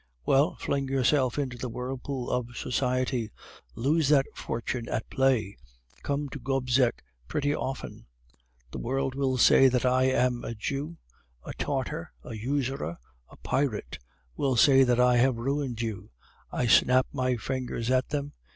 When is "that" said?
4.09-4.25, 9.67-9.85, 14.83-14.99